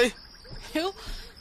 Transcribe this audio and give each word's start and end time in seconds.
yho 0.74 0.90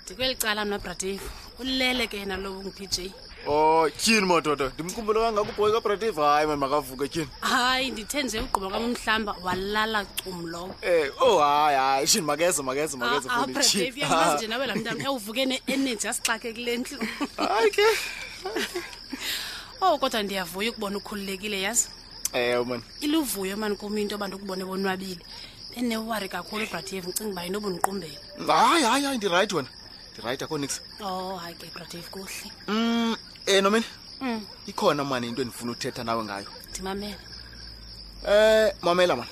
ndikweli 0.04 0.36
cala 0.36 0.66
mna 0.66 0.78
bradeve 0.84 1.26
ulele 1.62 2.04
ke 2.08 2.18
yena 2.22 2.38
lobo 2.38 2.60
ngup 2.64 2.80
j 2.94 3.14
Oh, 3.48 3.90
tyhini 3.98 4.26
madoda 4.28 4.72
ndimkhumbulo 4.76 5.22
kangako 5.22 5.48
ubhoyi 5.52 5.74
kabrativa 5.74 6.28
hayi 6.30 6.48
man 6.48 6.58
makavuke 6.60 7.08
tyhini 7.08 7.32
hayi 7.42 7.92
ndithe 7.92 8.24
nje 8.24 8.40
ugqiba 8.40 8.70
kwam 8.70 8.86
umhlamba 8.86 9.36
walala 9.44 10.06
cum 10.06 10.46
lowo 10.46 10.76
eh 10.82 11.12
oh 11.20 11.40
hayi 11.40 11.78
hayi 11.78 12.08
tyhini 12.08 12.26
makeze 12.28 12.62
makeze 12.64 12.98
ah, 13.00 13.48
makezeaje 13.48 14.00
ah, 14.06 14.48
nawe 14.50 14.68
laa 14.68 14.76
mntana 14.76 15.04
ewuvuke 15.08 15.46
ne-energy 15.46 16.08
asixake 16.08 16.52
kule 16.54 16.74
ntlo 16.78 16.98
hayi 17.40 17.72
ke 17.72 17.86
oh 19.82 19.98
kodwa 19.98 20.24
ndiyavuya 20.24 20.72
ukubona 20.72 20.98
ukhululekile 20.98 21.62
yazi 21.62 21.88
ewe 22.34 22.50
eh, 22.54 22.60
oh, 22.60 22.66
mani 22.66 22.84
iluvuyo 23.02 23.58
mani 23.58 23.76
kum 23.76 23.98
into 23.98 24.14
yoba 24.16 24.28
ndikubone 24.28 24.66
bonwabile 24.66 25.24
bendinewari 25.72 26.30
kakhulu 26.30 26.64
ubrativ 26.68 27.08
ndicinga 27.08 27.32
uba 27.32 27.46
into 27.46 27.60
bundiqumbele 27.60 28.18
hayi 28.48 28.84
hayi 28.84 29.04
hayi 29.06 29.18
ndirayithi 29.18 29.56
wena 29.56 29.70
ndirayithi 30.14 30.44
akho 30.44 30.58
nix 30.58 30.82
oh 31.02 31.38
hayi 31.38 31.56
ke 31.56 31.66
brativ 31.74 32.04
kuhle 32.12 32.52
mm. 32.68 33.16
Eh 33.50 33.62
nomini? 33.62 33.86
Mhm. 34.22 34.46
Ikhona 34.68 35.04
mani 35.04 35.30
into 35.30 35.42
endifuna 35.42 35.72
uthetha 35.72 36.04
nawe 36.04 36.24
ngayo. 36.24 36.46
Dimamela. 36.74 37.18
Eh 38.28 38.74
mamela 38.84 39.16
mani. 39.16 39.32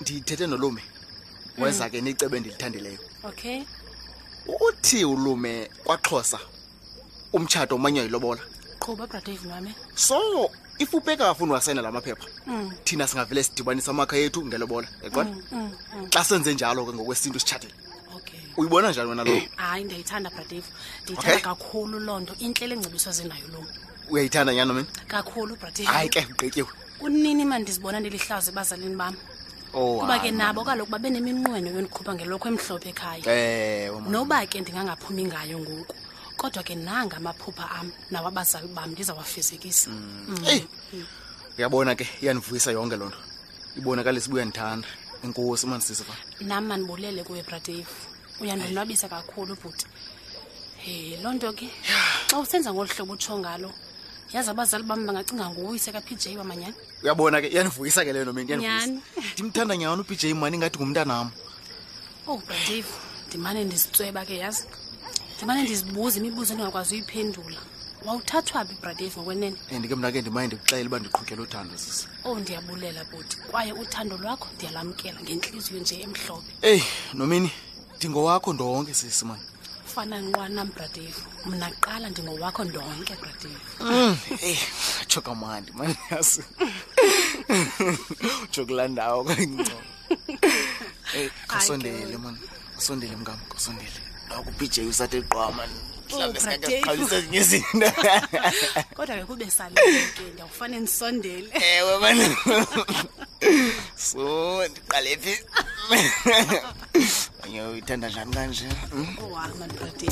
Ndithethe 0.00 0.46
nolume. 0.46 0.80
Mm. 1.58 1.62
Weza 1.62 1.90
ke 1.90 2.00
nicebe 2.00 2.40
ndilithandileyo. 2.40 2.98
Okay. 3.24 3.62
Uthi 4.48 5.04
ulume 5.04 5.68
kwaXhosa 5.84 6.38
umtshato 7.34 7.74
omanye 7.74 8.00
ayilobola. 8.06 8.40
Qhuba 8.80 9.06
brother 9.06 9.34
wami. 9.50 9.74
So 9.94 10.50
if 10.78 10.94
upeka 10.94 11.28
afuna 11.28 11.52
wasayina 11.54 11.82
la 11.82 11.92
maphepha 11.92 12.24
mm. 12.46 12.72
thina 12.84 13.06
singavele 13.06 13.42
sidibanisa 13.42 13.90
amakha 13.90 14.16
yethu 14.16 14.44
ngelobola 14.46 14.88
yeqona 15.02 15.30
mm, 15.52 16.08
xa 16.10 16.24
senze 16.24 16.54
njalo 16.54 16.84
ke 16.86 16.92
ngokwesintu 16.96 17.38
sitshatele 17.40 17.72
uyibona 18.56 18.90
njani 18.90 19.08
wena 19.10 19.24
lo 19.24 19.32
eh. 19.34 19.48
hayi 19.56 19.84
ndiyayithanda 19.84 20.30
bradev 20.30 20.64
ndiyithanda 21.02 21.40
kakhulu 21.40 21.98
loo 22.00 22.20
nto 22.20 22.34
intlela 22.38 22.74
engcebiswa 22.74 23.12
zinayo 23.12 23.48
lo 23.52 23.60
uyayithanda 24.10 24.54
nyani 24.54 24.68
nomini 24.68 24.88
kakhulu 25.08 25.56
bradev 25.56 25.86
hayi 25.86 26.08
ke 26.08 26.26
ugqityiwe 26.30 26.68
kunini 26.98 27.44
ma 27.44 27.58
ndizibona 27.58 28.00
ndilihlazo 28.00 28.50
ebazalini 28.50 28.96
bam 28.96 29.14
oh, 29.74 29.98
kuba 30.00 30.18
ke 30.22 30.30
nabo 30.30 30.64
kaloku 30.64 30.90
babe 30.90 31.10
neminqweno 31.10 31.70
yondikhupha 31.74 32.14
ngelokho 32.14 32.48
emhlophe 32.48 32.88
ekhaya 32.88 33.24
eh, 33.26 33.90
oh, 33.94 34.00
noba 34.06 34.46
ke 34.46 34.60
ndingangaphumi 34.62 35.24
ngayo 35.26 35.58
ngoku 35.58 35.94
kodwa 36.38 36.62
ke 36.62 36.74
nangamaphupha 36.78 37.66
am 37.82 37.90
nawabazali 38.10 38.68
bam 38.70 38.90
ndizawafezekisa 38.94 39.90
mm. 39.90 40.26
mm. 40.30 40.44
eyi 40.46 40.62
mm. 40.92 41.06
uyabona 41.58 41.94
ke 41.98 42.06
iyandivuyisa 42.22 42.70
yonke 42.72 42.96
loo 42.96 43.06
nto 43.10 43.20
ibonakalisi 43.82 44.30
buyandithanda 44.30 44.86
enkosi 45.26 45.66
mandisisifa 45.66 46.14
nam 46.40 46.64
mandibulele 46.70 47.22
kuwe 47.26 47.42
bradeve 47.42 47.94
uyandonwabisa 48.40 49.08
kakhulu 49.08 49.54
bhuti 49.54 49.86
e 50.86 51.16
loo 51.22 51.32
nto 51.34 51.52
ke 51.54 51.70
xa 52.30 52.38
usenza 52.38 52.72
ngolu 52.74 52.90
hlobo 52.90 53.12
utsho 53.14 53.38
ngalo 53.38 53.70
yazi 54.32 54.50
abazali 54.50 54.84
bam 54.84 55.06
bangacinga 55.06 55.46
nguwise 55.50 55.92
j 56.18 56.36
wamanyani 56.36 56.74
uyabona 57.02 57.40
ke 57.40 57.48
iyandivuyisa 57.54 58.04
ke 58.04 58.12
leyo 58.12 58.24
nomini 58.24 58.50
ndimthanda 59.38 59.76
nyani 59.76 60.00
upj 60.02 60.24
mani 60.34 60.56
ingathi 60.56 60.76
ngumntanam 60.78 61.30
ow 62.26 62.34
oh, 62.36 62.42
dave 62.68 62.88
ndimane 63.28 63.64
ndizitsweba 63.64 64.26
ke 64.26 64.36
yazi 64.42 64.64
ndimane 65.38 65.62
ndizibuza 65.64 66.18
imibuzo 66.18 66.52
endingakwazi 66.52 66.94
uyiphendula 67.00 67.58
wawuthathwa 68.06 68.64
phi 68.68 68.74
bradave 68.82 69.14
ngokwenene 69.16 69.56
and 69.70 69.84
eh, 69.84 69.88
ke 69.90 69.94
mna 69.94 70.12
ke 70.12 70.20
ndimane 70.20 70.46
ndikuxelela 70.52 70.88
uba 70.90 70.98
ndiqhukele 71.00 71.40
uthando 71.42 71.74
sisi 71.78 72.04
owu 72.26 72.34
oh, 72.34 72.38
ndiyabulela 72.42 73.04
bhuti 73.08 73.36
kwaye 73.48 73.72
uthando 73.72 74.16
lwakho 74.20 74.48
ndiyalamkela 74.58 75.22
ngentliziyo 75.22 75.78
nje 75.80 75.96
emhlophe 76.04 76.50
eyi 76.70 76.82
nomini 77.14 77.48
ndingowakho 78.04 78.52
ndonke 78.52 78.92
sisimane 79.00 79.44
ufana 79.88 80.16
nqwanam 80.24 80.68
bradev 80.76 81.16
mna 81.48 81.68
qala 81.84 82.06
ndingowakho 82.12 82.62
ndonke 82.68 83.14
bradev 83.20 83.56
eyi 84.48 84.58
tsho 85.08 85.20
mm. 85.20 85.26
kamandi 85.26 85.68
manyasi 85.78 86.42
tsho 88.52 88.62
kulaa 88.68 88.88
ndawo 88.92 89.20
kayingco 89.28 89.78
eyi 91.16 91.28
kasondele 91.48 92.16
mani 92.24 92.40
kasondele 92.76 93.14
mkam 93.16 93.40
kasondele 93.52 93.98
akubhije 94.36 94.80
usathe 94.84 95.18
gqwamani 95.24 95.76
oh, 95.82 96.04
mhlawumbesingaqhawulisezinye 96.12 97.38
izinto 97.40 97.88
kodwa 98.96 99.16
ke 99.16 99.24
kube 99.30 99.48
saleke 99.50 100.24
ndiyawufane 100.32 100.76
ndisondele 100.80 101.48
ewe 101.76 101.92
mani 102.02 102.26
so 104.08 104.20
ndiqalephi 104.68 105.34
uyithanda 107.84 108.08
njani 108.08 108.32
kanje 108.32 108.66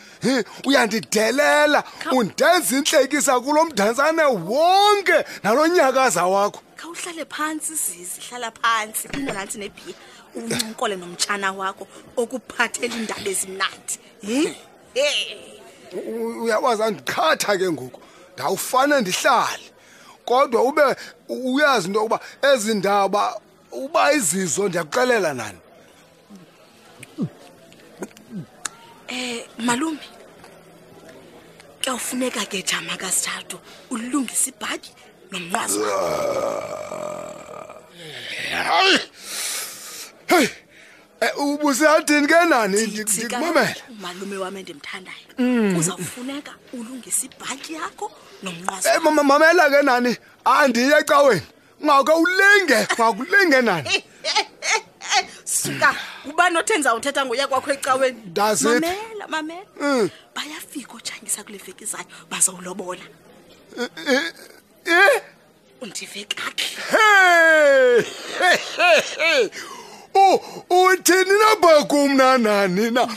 uyandidelela 0.65 1.83
undenza 2.11 2.77
intlekisa 2.77 3.39
kulo 3.39 3.65
mdantsane 3.65 4.23
wonke 4.23 5.25
nalo 5.43 5.67
nyakaza 5.67 6.25
wakho 6.25 6.59
khawuhlale 6.75 7.25
phantsi 7.25 7.75
zizi 7.75 8.21
hlala 8.29 8.51
phantsi 8.51 9.09
ina 9.13 9.33
nantsi 9.33 9.57
nebhiya 9.57 9.95
uncinkole 10.35 10.95
nomtshana 10.95 11.49
wakho 11.51 11.87
okuphathela 12.17 12.95
iindaba 12.95 13.21
ezimnandi 13.31 13.95
uyakwazi 16.43 16.83
andiqhatha 16.87 17.53
ke 17.59 17.67
ngoku 17.71 17.99
ndawufane 18.33 19.01
ndihlale 19.01 19.65
kodwa 20.25 20.61
ube 20.63 20.81
uyazi 21.29 21.87
into 21.87 21.99
yokuba 21.99 22.19
ezi 22.53 22.75
ndawo 22.75 23.05
uba 23.05 23.23
uba 23.71 24.13
izizo 24.13 24.67
ndiyakuxelela 24.67 25.33
nani 25.33 25.59
um 27.19 27.27
eh, 29.07 29.45
malumi 29.57 30.05
kuyawufuneka 31.79 32.45
ke 32.49 32.61
jama 32.63 32.97
kasithathu 32.97 33.57
ululungise 33.93 34.49
ibhatyi 34.51 34.91
nomnqwazi 35.31 35.79
Eh, 41.25 41.31
ubuse 41.39 41.87
athini 41.87 42.27
ke 42.27 42.37
nani 42.49 42.77
ndikumamele 42.87 43.83
malume 44.01 44.37
wami 44.37 44.59
endimthandayo 44.59 45.31
mm. 45.37 45.75
kuzawufuneka 45.75 46.53
ulungise 46.77 47.25
ibhatyi 47.25 47.73
yakho 47.75 48.11
nomnqwazmamela 48.43 49.65
eh, 49.65 49.71
ke 49.73 49.81
nani 49.89 50.11
andiye 50.45 50.93
ecaweni 50.99 51.41
ungake 51.81 52.11
ulinge 52.23 52.79
ungakulinge 52.93 53.61
nani 53.69 53.87
eh, 53.95 55.23
suka 55.43 55.89
uba 56.29 56.49
nothi 56.49 56.73
ndizawuthetha 56.73 57.21
ngoya 57.25 57.47
kwakho 57.49 57.71
ecaweni 57.71 58.21
mamela 58.35 59.25
mamela 59.33 59.69
mm. 59.81 60.09
bayafika 60.35 60.93
otshangisa 60.97 61.43
kule 61.43 61.57
veki 61.57 61.85
zayo 61.85 62.05
bazawulobona 62.29 63.01
undive 65.81 66.23
kakhe 66.39 66.69
uthini 70.69 71.31
nabakum 71.39 72.15
nanani 72.15 72.91
na 72.91 73.07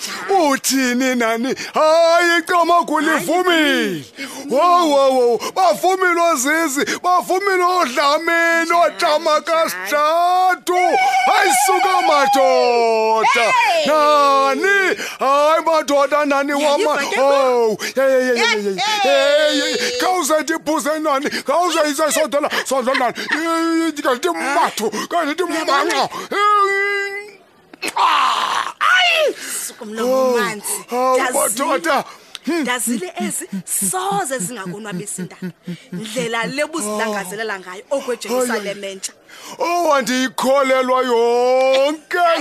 uthini 0.42 1.14
nani 1.14 1.54
hayi 1.74 2.38
iqamakhulu 2.38 3.12
ivumile 3.16 4.04
wowowo 4.50 5.38
bafumile 5.54 6.20
ozizi 6.32 6.84
bafumile 7.02 7.64
odlamini 7.64 8.72
otamakasithathu 8.86 10.78
hayi 11.26 11.50
suka 11.66 11.94
madoda 12.06 13.44
nani 14.54 14.96
hayi 15.18 15.62
madoda 15.66 16.24
nani 16.24 16.52
wama 16.64 16.94
ow 17.18 17.72
oh, 17.72 17.76
khawuzethi 20.00 20.52
ibhuze 20.52 20.98
nani 20.98 21.30
khawuzeyise 21.48 22.06
sodlana 22.16 22.48
sodlana 22.70 23.08
kanti 24.04 24.28
mathu 24.54 24.86
kanti 25.12 25.42
manca 25.66 26.04
Ayi 27.82 29.34
sukumlomo 29.66 30.32
manzi. 30.32 30.66
Oh, 30.92 31.18
hawu 31.18 31.40
madoda. 31.40 32.04
Hmm. 32.46 32.64
Dazile 32.64 33.12
ezi 33.24 33.46
soze 33.64 34.40
singakonwabisi 34.40 35.20
intando. 35.22 35.54
Indlela 35.92 36.46
lebuzilangazelela 36.46 37.60
ngayo 37.60 37.82
okwejerusalem 37.90 38.84
entsha. 38.84 39.12
Oh 39.58 39.92
andiyikholelwa 39.94 41.00
yo. 41.10 41.18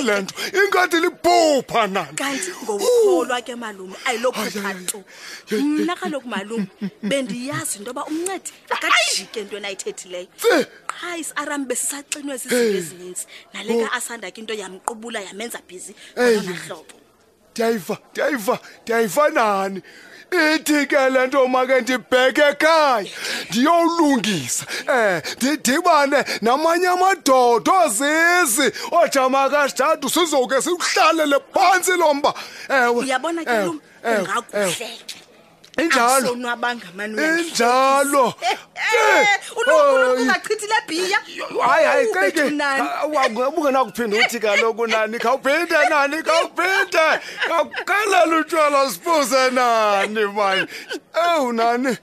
le 0.03 0.21
nto 0.21 0.33
ingathi 0.61 0.95
libhupha 1.03 1.81
nanikanti 1.87 2.49
ngokukholwa 2.63 3.37
ke 3.45 3.53
malume 3.55 3.95
ayiloko 4.05 4.41
phatu 4.51 5.03
mna 5.51 5.95
kaloku 5.95 6.27
malume 6.27 6.67
bendiyazi 7.03 7.77
into 7.79 7.89
yoba 7.89 8.03
umncedi 8.09 8.51
akajike 8.69 9.39
ntweni 9.45 9.67
ayithethileyo 9.69 10.27
qhayis 10.91 11.29
aram 11.41 11.65
besisaxinwe 11.69 12.35
zizinto 12.41 12.77
ezininzi 12.77 13.23
nale 13.53 13.71
kaasanda 13.83 14.27
oh. 14.27 14.31
ke 14.31 14.39
into 14.41 14.53
yamqubula 14.53 15.19
yamenza 15.27 15.59
bhizi 15.67 15.93
ngolona 16.15 16.53
hlobo 16.63 16.95
ndiyayiva 17.51 17.97
ndiyayiva 18.11 18.55
ndiyayiva 18.83 19.23
nani 19.37 19.79
ithi 20.31 20.85
ke 20.87 21.03
le 21.13 21.25
nto 21.27 21.47
make 21.47 21.81
ndibheke 21.81 22.41
ekhaya 22.51 23.05
ndiyowulungisa 23.49 24.65
um 24.65 24.95
eh, 24.99 25.23
ndidibane 25.37 26.19
namanye 26.41 26.87
amadoda 26.87 27.71
ozisi 27.85 28.65
oojama 28.97 29.41
kasithathu 29.49 30.09
sizoke 30.09 30.61
siwuhlalele 30.61 31.37
phantsi 31.53 31.91
lo 32.01 32.13
mba 32.13 32.33
ewe 32.69 32.89
uyabona 33.03 33.43
ke 33.45 33.57
lum 33.65 33.79
ungakuhle 34.03 35.16
injalo 35.77 36.33
injalo 36.33 38.33
eh, 38.41 38.51
eh, 38.51 38.57
eh, 38.97 39.29
unkulunkulungachithile 39.57 40.79
bhiya 40.87 41.19
hayi 41.67 41.85
hayi 41.87 42.05
kekeubungenakuphinda 42.13 44.15
ah, 44.17 44.21
uthi 44.25 44.39
kaloku 44.39 44.87
nani 44.93 45.17
khawubhinde 45.25 45.81
nani 45.89 46.17
khawubhinde 46.23 47.07
kakukalela 47.47 48.37
utshwala 48.39 48.81
sibuze 48.91 49.43
nani 49.57 50.25
mani 50.37 50.67
ewu 51.29 51.53
nani 51.53 51.97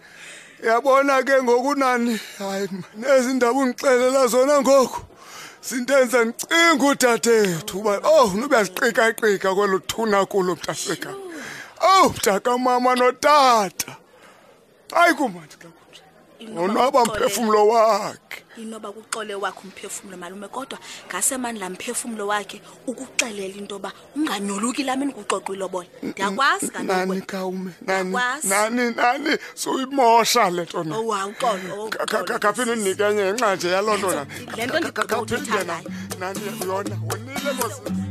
yabona 0.67 1.23
ke 1.23 1.43
ngoku 1.43 1.75
nani 1.75 2.21
hayi 2.39 2.67
nezi 2.97 3.35
ndaba 3.35 3.59
undixelela 3.61 4.27
zona 4.27 4.61
ngoku 4.63 5.01
zintenza 5.63 6.25
ndicinga 6.25 6.85
udadethu 6.87 7.79
uba 7.79 7.99
ow 8.05 8.25
oh, 8.25 8.27
nobe 8.35 8.57
yaziqikaqika 8.57 9.55
kwelo 9.55 9.79
thuna 9.79 10.27
kulo 10.27 10.55
mntasekam 10.55 11.24
owu 11.81 12.07
oh, 12.07 12.15
dakamama 12.25 12.95
notata 12.95 13.97
hayi 14.95 15.15
kumandikakunje 15.15 16.01
nonwaba 16.41 17.05
mphefumlo 17.05 17.67
wakhe 17.69 18.43
inoba 18.59 18.93
kuxole 18.93 19.35
wakhe 19.35 19.61
umphefumlo 19.65 20.17
malume 20.17 20.49
kodwa 20.49 20.79
ngasemani 21.09 21.59
laa 21.59 21.71
mphefumlo 21.71 22.27
wakhe 22.27 22.63
ukuxelela 22.87 23.55
into 23.59 23.75
yoba 23.75 23.93
unganyoluki 24.17 24.83
laa 24.85 24.97
mini 24.97 25.13
kuxoqa 25.13 25.53
iloboya 25.53 25.89
ndiyakwazi 26.03 26.69
kanani 26.69 27.23
kawume 27.23 27.73
nani 27.87 28.85
nani 28.95 29.39
suyimosha 29.55 30.51
le 30.51 30.63
nto 30.63 30.85
nakaphinde 30.85 32.71
oh, 32.71 32.75
oh, 32.75 32.77
ndinike 32.77 33.03
enye 33.03 33.23
ngenxa 33.25 33.57
nje 33.57 33.69
yaloo 33.71 33.97
nto 33.99 34.09
nani 34.13 34.73
le 34.73 34.81
nto 34.81 35.03
ndiaphinde 35.05 35.65
nani 36.21 36.41
yona 36.67 36.97
wonile 37.09 38.04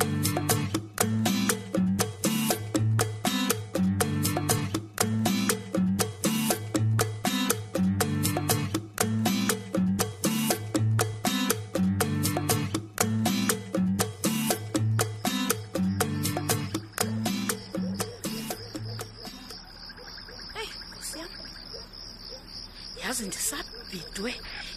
ndaze 23.13 23.29
ndisabhidwe 23.29 24.31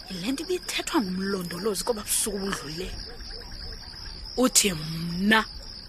yile 0.09 0.27
nto 0.31 0.41
ibithethwa 0.45 0.97
ngumlondolozi 1.01 1.81
koba 1.87 2.01
busuku 2.07 2.37
budlulileyo 2.45 2.93
uthi 4.43 4.67
mna 4.73 5.39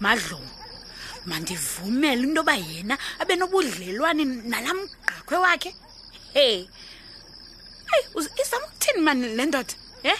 madlomo 0.03 0.53
mandivumele 1.29 2.21
into 2.25 2.39
yoba 2.41 2.55
yena 2.69 2.95
abe 3.21 3.33
nobudlelwane 3.39 4.23
nalaa 4.51 4.75
mgqakhwe 4.79 5.37
wakhe 5.45 5.69
hey 6.35 6.59
ayi 7.93 8.03
izama 8.41 8.65
ukuthini 8.67 8.99
mani 9.07 9.25
le 9.37 9.43
ndoda 9.49 9.73
ye 10.05 10.13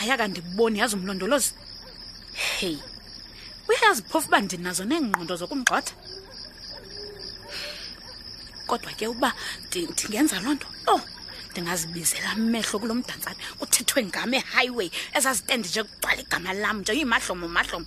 ayakandiboni 0.00 0.76
yazi 0.80 0.94
umlondolozi 0.98 1.50
hey 2.58 2.76
uyayazi 3.68 4.02
phofu 4.10 4.28
uba 4.28 4.38
ndinazo 4.44 4.82
neengqondo 4.84 5.34
zokumgxotha 5.40 5.94
kodwa 8.68 8.90
ke 8.98 9.04
uba 9.14 9.28
ndingenza 9.64 10.36
loo 10.44 10.56
nto 10.56 10.68
o 10.92 10.94
oh 10.98 11.02
ndingazibizela 11.52 12.34
mehlo 12.36 12.78
kulo 12.80 12.94
mdantsane 12.98 13.36
kuthethwe 13.60 14.00
ngam 14.08 14.32
ehighway 14.40 14.88
ezazitendi 15.16 15.68
nje 15.68 15.82
kugcwala 15.84 16.20
igama 16.24 16.52
lam 16.62 16.76
nje 16.80 16.92
uyimahlomo 16.96 17.46
mahlomo 17.56 17.86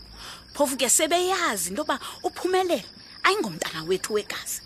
phofu 0.54 0.76
ke 0.78 0.88
sebeyazi 0.96 1.70
into 1.74 1.82
yoba 1.82 1.96
uphumelele 2.28 2.86
ayingomntana 3.26 3.82
wethu 3.90 4.14
wegazi 4.16 4.62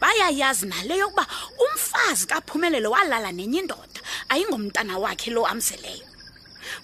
bayayazi 0.00 0.66
nale 0.70 0.94
yokuba 1.02 1.24
umfazi 1.64 2.26
kaphumelelo 2.30 2.90
walala 2.94 3.30
nenye 3.34 3.58
indoda 3.62 4.00
ayingomntana 4.32 4.94
wakhe 5.02 5.30
lo 5.34 5.42
amzeleyo 5.46 6.06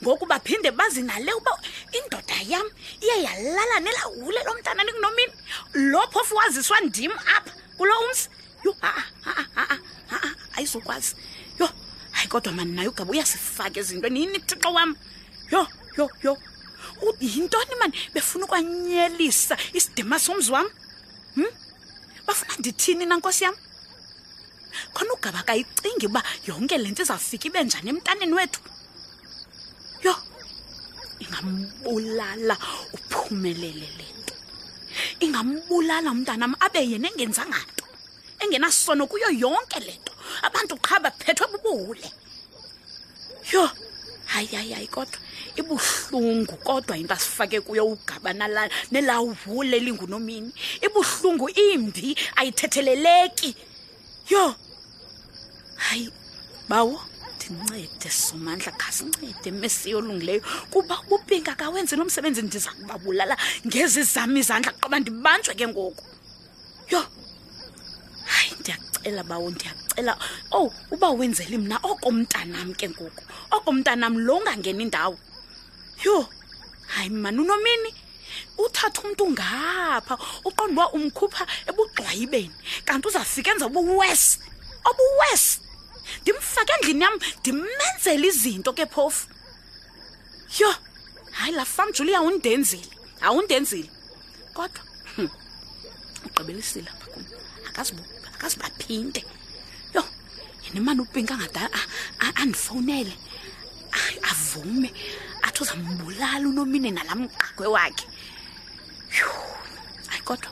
ngoku 0.02 0.26
baphinde 0.26 0.70
bazi 0.75 1.02
nale 1.02 1.32
uba 1.38 1.52
indoda 1.99 2.37
yam 2.50 2.66
iye 3.00 3.23
yalala 3.25 3.78
nelawule 3.80 4.40
lo 4.46 4.52
mntana 4.58 4.82
ndikunomini 4.82 5.32
lo 5.75 6.02
phofu 6.12 6.34
waziswa 6.34 6.80
ndim 6.80 7.12
apha 7.37 7.52
kulo 7.78 7.94
umsi 8.06 8.28
yho 8.64 8.73
ha-a 8.80 9.04
ha-a 9.25 9.76
ha-a 10.11 10.28
ayizukwazi 10.56 11.12
hayi 12.25 12.31
kodwa 12.33 12.57
maninayo 12.57 12.90
ugaba 12.90 13.11
uyasifaka 13.12 13.76
ezintweni 13.81 14.21
yini 14.21 14.38
thixo 14.49 14.73
wam 14.73 14.97
yho 15.52 15.66
yho 15.99 16.07
yho 16.25 16.35
yintoni 17.21 17.75
mani 17.81 17.93
befuna 18.14 18.45
ukwanyelisa 18.49 19.54
isidima 19.75 20.16
somzi 20.25 20.50
wam 20.54 20.66
hm 21.37 21.47
bafuna 22.26 22.52
ndithini 22.61 23.04
nankosi 23.07 23.45
yam 23.45 23.54
khona 24.95 25.12
ugaba 25.12 25.40
kayicingi 25.45 26.07
uba 26.09 26.21
yonke 26.49 26.76
le 26.81 26.88
nto 26.93 27.02
izawufika 27.04 27.45
ibe 27.49 27.61
njani 27.64 27.88
emntaneni 27.93 28.33
wethu 28.38 28.61
yho 30.04 30.16
ingambulala 31.21 32.57
uphumelele 32.97 33.88
le 33.99 34.07
nto 34.19 34.35
ingambulala 35.25 36.09
umntanam 36.14 36.54
abe 36.64 36.81
yena 36.90 37.09
engenzanga 37.12 37.59
nto 37.73 37.85
engenasono 38.43 39.02
kuyo 39.11 39.28
yonke 39.45 39.81
le 39.87 39.95
nto 40.00 40.13
abantu 40.47 40.75
qha 40.87 40.97
baphethwe 41.05 41.47
bubule 41.65 42.09
yho 43.53 43.65
hayi 44.31 44.49
hayi 44.59 44.73
hayi 44.77 44.89
kodwa 44.95 45.19
ibuhlungu 45.61 46.55
kodwa 46.67 46.95
into 47.01 47.15
asifake 47.19 47.59
kuyo 47.67 47.85
ugaba 47.95 48.31
nelawuvule 48.93 49.75
elingunomini 49.81 50.51
ibuhlungu 50.87 51.47
imbi 51.69 52.07
ayithetheleleki 52.39 53.51
yho 54.33 54.47
hayi 55.85 56.09
bawo 56.71 56.95
ndincede 57.35 58.11
somandla 58.25 58.73
khasincede 58.81 59.47
emesiyo 59.55 59.97
olungileyo 59.99 60.41
kuba 60.73 60.95
ubupinga 61.05 61.53
kawenzi 61.61 61.95
lo 61.99 62.05
msebenzi 62.09 62.41
ndiza 62.43 62.71
kubabulala 62.79 63.35
ngezi 63.67 64.03
zam 64.13 64.33
izandla 64.41 64.73
qoba 64.81 64.97
ndibanjwe 65.01 65.53
ke 65.59 65.67
ngoku 65.69 66.05
yho 66.93 67.03
ndiyakucela 69.06 69.23
bawo 69.28 69.50
ndiyakucela 69.50 70.12
ow 70.52 70.66
oh, 70.66 70.73
uba 70.94 71.08
wenzeli 71.18 71.58
mna 71.58 71.76
oko 71.82 72.08
mntanam 72.11 72.75
ke 72.76 72.87
ngoku 72.88 73.23
oko 73.56 73.68
mntanam 73.76 74.14
lo 74.26 74.34
ngangeni 74.42 74.84
indawo 74.84 75.16
yho 76.04 76.26
hayi 76.87 77.11
mani 77.11 77.40
unomini 77.40 77.90
uthatha 78.58 79.00
umntu 79.02 79.25
ngapha 79.32 80.14
uqonda 80.49 80.73
uba 80.73 80.84
umkhupha 80.96 81.44
ebugxwayibeni 81.70 82.54
kanti 82.88 83.06
uzafikenza 83.08 83.64
ubuwesi 83.66 84.38
obuwesi 84.88 85.58
ndimfake 86.23 86.73
endlini 86.76 87.04
yam 87.04 87.14
ndimenzele 87.40 88.26
izinto 88.32 88.70
ke 88.76 88.87
phofu 88.87 89.26
yho 90.58 90.73
hayi 91.37 91.52
la 91.52 91.64
fam 91.64 91.92
julia 91.92 92.18
awundenzile 92.18 92.92
awundenzile 93.26 93.90
kodwa 94.56 94.82
hm. 95.16 95.28
ugqibelisile 96.26 96.88
apha 96.92 97.06
kum 97.12 97.25
akazibuki 97.68 98.12
akazi 98.45 98.59
baphinde 98.61 99.21
yho 99.95 100.03
yena 100.65 100.77
imane 100.81 101.01
upinka 101.01 101.33
angada 101.35 101.65
andifowunele 102.41 103.13
avume 104.31 104.89
athi 105.47 105.61
uzambulala 105.63 106.45
unomine 106.53 106.91
nala 106.97 107.13
mqakwe 107.17 107.67
wakhe 107.75 108.07
yho 109.19 109.29
ayi 110.13 110.21
kodwa 110.29 110.51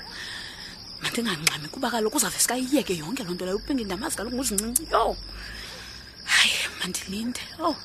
mandingangxami 1.02 1.68
kuba 1.68 1.90
kaloku 1.92 2.16
uzawuveska 2.16 2.56
iyeke 2.64 2.94
yonke 2.96 3.20
loo 3.26 3.34
nto 3.36 3.44
leyo 3.44 3.56
upinka 3.60 3.84
ndamazi 3.84 4.14
kaloku 4.16 4.36
nguzincinci 4.36 4.82
yho 4.94 5.12
hayi 6.32 6.52
mandilinde 6.80 7.42
yho 7.60 7.76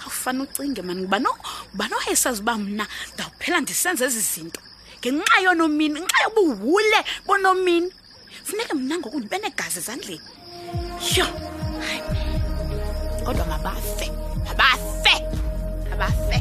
kawufana 0.00 0.40
ucinge 0.48 0.80
mani 0.82 1.04
guba 1.04 1.18
no 1.20 1.30
guba 1.72 1.84
noesazi 1.92 2.40
uba 2.40 2.54
mna 2.58 2.84
ndawuphela 3.14 3.56
ndisenze 3.60 4.02
ezi 4.08 4.22
zinto 4.32 4.60
ngenxa 5.00 5.36
yonomini 5.46 5.94
ngenxa 6.00 6.18
yobuwule 6.24 7.00
bonomini 7.28 7.90
funeke 8.44 8.74
mna 8.74 8.98
ngoku 8.98 9.18
ndibe 9.18 9.38
negazi 9.38 9.78
ezandleni 9.78 10.20
yho 11.14 11.24
hayi 11.86 12.02
kodwa 13.24 13.44
mabafe 13.46 14.08
mabafe 14.46 15.14
mabafe 15.90 16.36